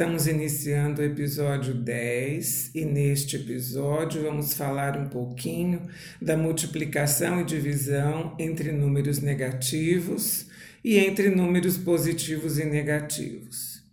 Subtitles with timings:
[0.00, 5.82] estamos iniciando o episódio 10 e neste episódio vamos falar um pouquinho
[6.22, 10.46] da multiplicação e divisão entre números negativos
[10.82, 13.84] e entre números positivos e negativos.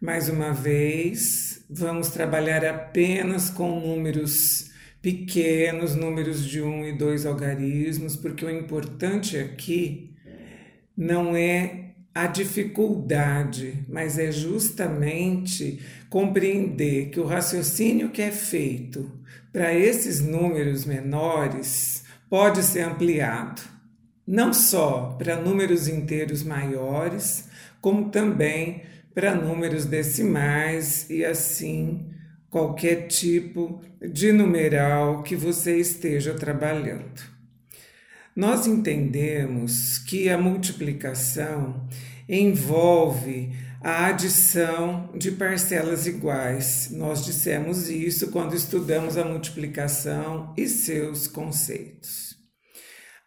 [0.00, 4.70] Mais uma vez, vamos trabalhar apenas com números
[5.02, 10.14] pequenos, números de um e dois algarismos, porque o importante aqui
[10.96, 15.80] não é a dificuldade, mas é justamente
[16.10, 19.10] compreender que o raciocínio que é feito
[19.52, 23.62] para esses números menores pode ser ampliado,
[24.26, 27.48] não só para números inteiros maiores,
[27.80, 28.82] como também
[29.14, 32.08] para números decimais e assim
[32.50, 37.31] qualquer tipo de numeral que você esteja trabalhando.
[38.34, 41.86] Nós entendemos que a multiplicação
[42.26, 43.52] envolve
[43.82, 46.88] a adição de parcelas iguais.
[46.92, 52.34] Nós dissemos isso quando estudamos a multiplicação e seus conceitos.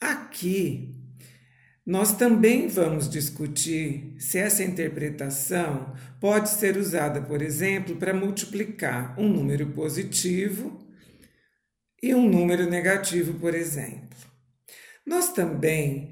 [0.00, 0.94] Aqui,
[1.84, 9.28] nós também vamos discutir se essa interpretação pode ser usada, por exemplo, para multiplicar um
[9.28, 10.78] número positivo
[12.00, 14.31] e um número negativo, por exemplo.
[15.06, 16.10] Nós também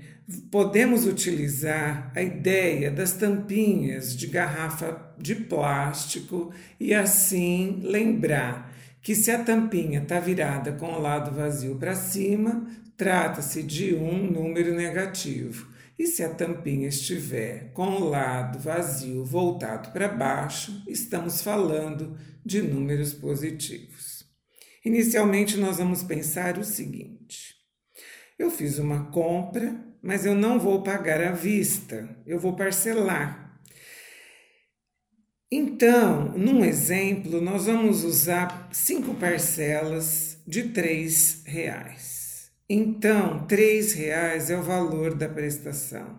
[0.50, 9.30] podemos utilizar a ideia das tampinhas de garrafa de plástico e assim lembrar que se
[9.30, 12.66] a tampinha está virada com o lado vazio para cima,
[12.96, 15.68] trata-se de um número negativo.
[15.98, 22.62] E se a tampinha estiver com o lado vazio voltado para baixo, estamos falando de
[22.62, 24.24] números positivos.
[24.84, 27.59] Inicialmente, nós vamos pensar o seguinte:
[28.40, 33.60] eu fiz uma compra, mas eu não vou pagar à vista, eu vou parcelar.
[35.52, 42.50] Então, num exemplo, nós vamos usar cinco parcelas de três reais.
[42.66, 46.18] Então, três reais é o valor da prestação.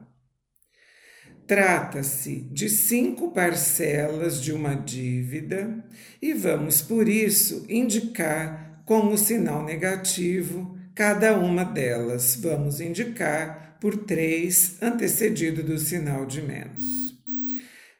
[1.47, 5.83] Trata-se de cinco parcelas de uma dívida
[6.21, 14.77] e vamos, por isso, indicar como sinal negativo cada uma delas vamos indicar por três
[14.81, 17.15] antecedido do sinal de menos.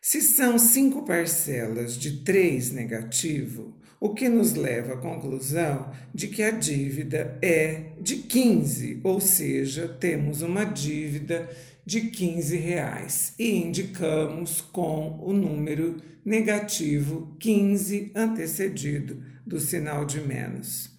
[0.02, 6.42] Se são cinco parcelas de três negativo, o que nos leva à conclusão de que
[6.42, 11.48] a dívida é de 15, ou seja, temos uma dívida
[11.86, 20.91] de 15 reais e indicamos com o número negativo 15 antecedido do sinal de menos.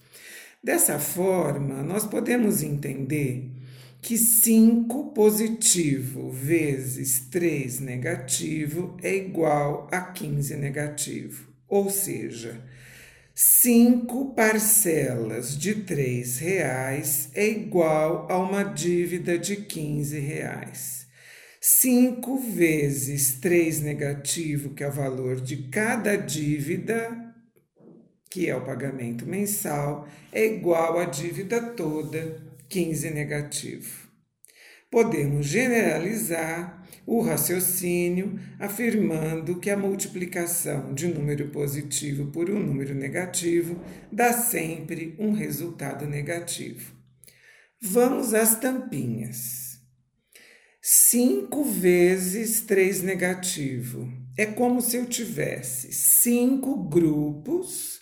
[0.62, 3.50] Dessa forma, nós podemos entender
[4.00, 11.48] que 5 positivo vezes 3 negativo é igual a 15 negativo.
[11.68, 12.62] Ou seja,
[13.34, 21.06] 5 parcelas de 3 reais é igual a uma dívida de 15 reais.
[21.60, 27.21] 5 vezes 3 negativo, que é o valor de cada dívida,
[28.32, 34.09] que é o pagamento mensal, é igual à dívida toda, 15 negativo.
[34.91, 43.78] Podemos generalizar o raciocínio afirmando que a multiplicação de número positivo por um número negativo
[44.10, 46.91] dá sempre um resultado negativo.
[47.82, 49.78] Vamos às tampinhas.
[50.81, 54.10] 5 vezes 3 negativo.
[54.38, 58.01] É como se eu tivesse cinco grupos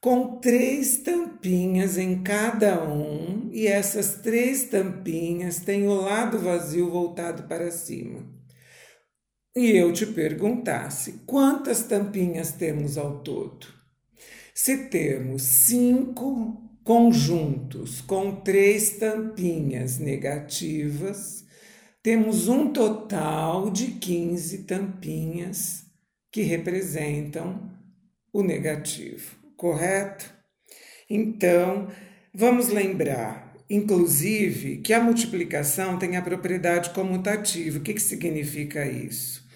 [0.00, 7.44] com três tampinhas em cada um, e essas três tampinhas têm o lado vazio voltado
[7.44, 8.24] para cima.
[9.56, 13.66] E eu te perguntasse: quantas tampinhas temos ao todo?
[14.54, 21.44] Se temos cinco conjuntos com três tampinhas negativas,
[22.02, 25.84] temos um total de 15 tampinhas
[26.30, 27.70] que representam
[28.32, 30.32] o negativo correto?
[31.10, 31.88] Então,
[32.32, 37.78] vamos lembrar, inclusive, que a multiplicação tem a propriedade comutativa.
[37.78, 39.46] O que, que significa isso?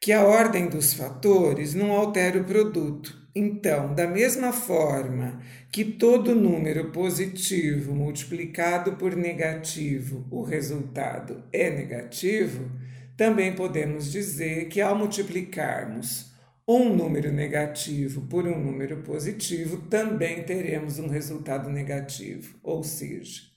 [0.00, 3.20] Que a ordem dos fatores não altera o produto.
[3.34, 5.40] Então, da mesma forma
[5.70, 12.70] que todo número positivo multiplicado por negativo, o resultado é negativo,
[13.16, 16.31] também podemos dizer que ao multiplicarmos
[16.66, 22.58] um número negativo por um número positivo, também teremos um resultado negativo.
[22.62, 23.52] Ou seja,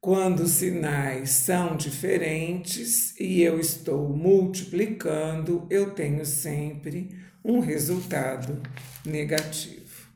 [0.00, 7.10] Quando os sinais são diferentes e eu estou multiplicando, eu tenho sempre
[7.44, 8.62] um resultado
[9.04, 10.06] negativo.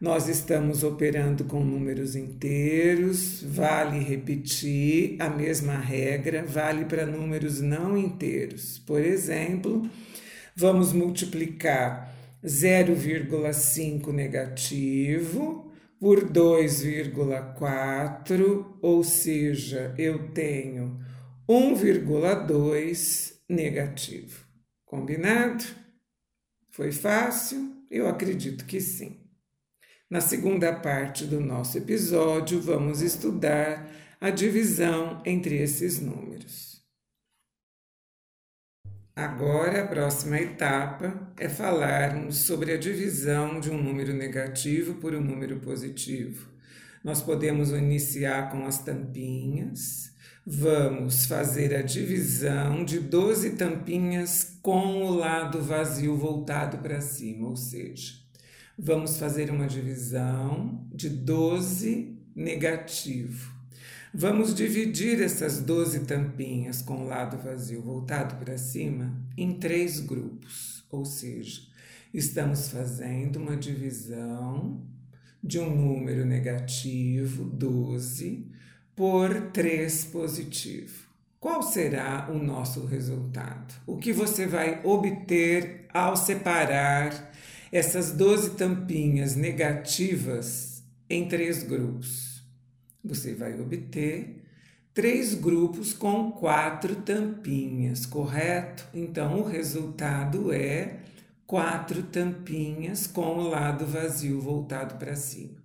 [0.00, 7.98] Nós estamos operando com números inteiros, vale repetir a mesma regra, vale para números não
[7.98, 8.78] inteiros.
[8.78, 9.82] Por exemplo,
[10.56, 12.12] vamos multiplicar
[12.44, 20.98] 0,5 negativo por 2,4, ou seja, eu tenho
[21.48, 24.44] 1,2 negativo.
[24.86, 25.64] Combinado?
[26.70, 27.84] Foi fácil?
[27.90, 29.20] Eu acredito que sim.
[30.08, 36.69] Na segunda parte do nosso episódio, vamos estudar a divisão entre esses números.
[39.14, 45.20] Agora, a próxima etapa é falarmos sobre a divisão de um número negativo por um
[45.20, 46.48] número positivo.
[47.02, 50.12] Nós podemos iniciar com as tampinhas.
[50.46, 57.56] Vamos fazer a divisão de 12 tampinhas com o lado vazio voltado para cima, ou
[57.56, 58.14] seja,
[58.78, 63.59] vamos fazer uma divisão de 12 negativo.
[64.12, 70.84] Vamos dividir essas 12 tampinhas com o lado vazio voltado para cima em três grupos,
[70.90, 71.62] ou seja,
[72.12, 74.84] estamos fazendo uma divisão
[75.40, 78.50] de um número negativo, 12,
[78.96, 81.08] por 3 positivo.
[81.38, 83.72] Qual será o nosso resultado?
[83.86, 87.32] O que você vai obter ao separar
[87.70, 92.29] essas 12 tampinhas negativas em três grupos?
[93.02, 94.42] Você vai obter
[94.92, 98.86] três grupos com quatro tampinhas, correto?
[98.92, 101.00] Então, o resultado é
[101.46, 105.58] quatro tampinhas com o lado vazio voltado para cima.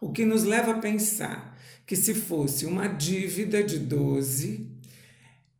[0.00, 1.56] O que nos leva a pensar
[1.86, 4.68] que se fosse uma dívida de 12,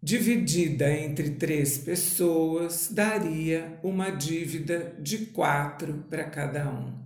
[0.02, 6.98] dividida entre três pessoas, daria uma dívida de quatro para cada um,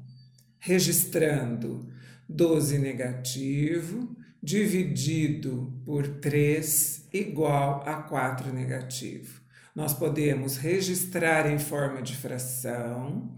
[0.59, 1.87] registrando
[2.29, 9.41] 12 negativo dividido por 3 igual a 4 negativo.
[9.75, 13.35] Nós podemos registrar em forma de fração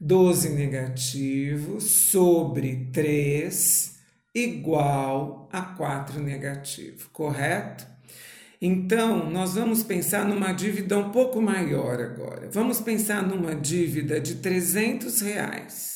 [0.00, 3.98] 12 negativo sobre 3
[4.34, 7.86] igual a 4 negativo, correto?
[8.60, 12.48] Então, nós vamos pensar numa dívida um pouco maior agora.
[12.52, 15.91] Vamos pensar numa dívida de 300 reais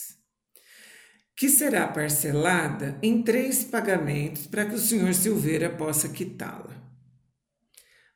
[1.36, 6.74] que será parcelada em três pagamentos para que o senhor Silveira possa quitá-la.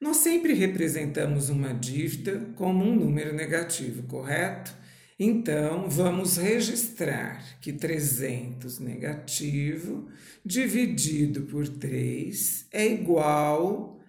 [0.00, 4.74] Nós sempre representamos uma dívida como um número negativo, correto?
[5.18, 10.08] Então, vamos registrar que 300 negativo
[10.42, 14.00] dividido por 3 é igual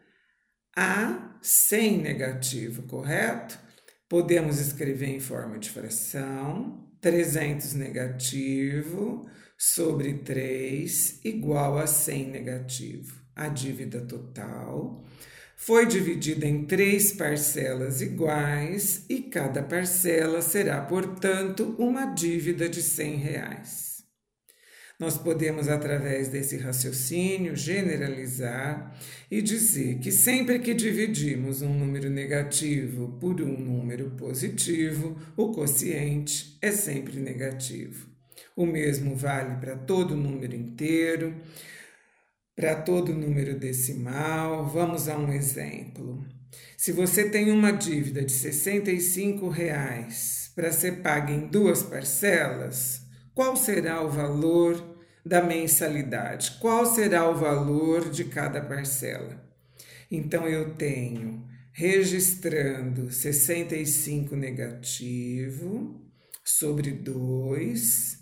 [0.73, 3.59] a 100 negativo, correto?
[4.07, 9.27] Podemos escrever em forma de fração 300 negativo
[9.57, 13.19] sobre 3 igual a 100 negativo.
[13.35, 15.03] A dívida total
[15.55, 23.15] foi dividida em três parcelas iguais e cada parcela será, portanto, uma dívida de 100
[23.17, 23.90] reais.
[25.01, 28.95] Nós podemos, através desse raciocínio, generalizar
[29.31, 36.55] e dizer que sempre que dividimos um número negativo por um número positivo, o quociente
[36.61, 38.07] é sempre negativo.
[38.55, 41.35] O mesmo vale para todo número inteiro,
[42.55, 44.67] para todo número decimal.
[44.69, 46.23] Vamos a um exemplo.
[46.77, 53.01] Se você tem uma dívida de 65 reais para ser paga em duas parcelas,
[53.33, 54.90] qual será o valor
[55.25, 56.57] da mensalidade.
[56.59, 59.41] Qual será o valor de cada parcela?
[60.09, 66.01] Então eu tenho registrando 65 negativo
[66.43, 68.19] sobre 2,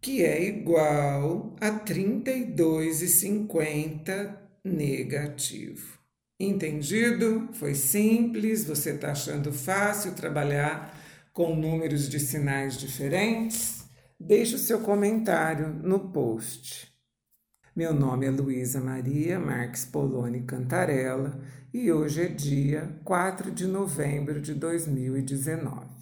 [0.00, 5.98] que é igual a 32,50 negativo.
[6.40, 7.48] Entendido?
[7.52, 10.96] Foi simples, você está achando fácil trabalhar
[11.32, 13.87] com números de sinais diferentes?
[14.20, 16.92] Deixe o seu comentário no post.
[17.74, 21.40] Meu nome é Luísa Maria Marques Poloni Cantarella
[21.72, 25.97] e hoje é dia 4 de novembro de 2019.